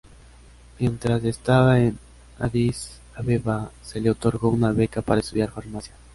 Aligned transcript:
Mientras 0.79 1.23
estaba 1.25 1.79
en 1.79 1.99
Addis 2.39 2.99
Abeba, 3.13 3.69
se 3.83 4.01
le 4.01 4.09
otorgó 4.09 4.49
una 4.49 4.71
beca 4.71 5.03
para 5.03 5.21
estudiar 5.21 5.51
farmacia. 5.51 5.93